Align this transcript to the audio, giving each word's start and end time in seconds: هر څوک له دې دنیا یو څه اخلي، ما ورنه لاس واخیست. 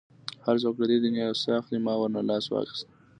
هر 0.45 0.55
څوک 0.63 0.75
له 0.79 0.85
دې 0.89 0.97
دنیا 1.05 1.23
یو 1.27 1.39
څه 1.43 1.49
اخلي، 1.59 1.79
ما 1.85 1.93
ورنه 1.97 2.21
لاس 2.29 2.45
واخیست. 2.49 2.87